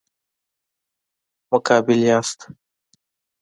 مقابل 1.51 1.99
یاست. 2.09 2.39